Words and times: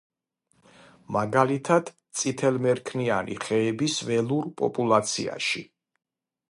მაგალითად, 1.17 1.91
წითელმერქნიანი 2.21 3.39
ხეების 3.45 4.01
ველურ 4.09 4.53
პოპულაციაში. 4.63 5.65